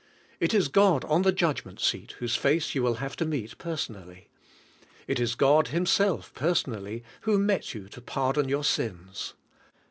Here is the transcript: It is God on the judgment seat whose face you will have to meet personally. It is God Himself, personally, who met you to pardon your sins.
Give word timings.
It 0.39 0.55
is 0.55 0.67
God 0.67 1.05
on 1.05 1.21
the 1.21 1.31
judgment 1.31 1.79
seat 1.79 2.13
whose 2.13 2.35
face 2.35 2.73
you 2.73 2.81
will 2.81 2.95
have 2.95 3.15
to 3.17 3.23
meet 3.27 3.59
personally. 3.59 4.29
It 5.05 5.19
is 5.19 5.35
God 5.35 5.67
Himself, 5.67 6.33
personally, 6.33 7.03
who 7.21 7.37
met 7.37 7.75
you 7.75 7.87
to 7.89 8.01
pardon 8.01 8.49
your 8.49 8.63
sins. 8.63 9.35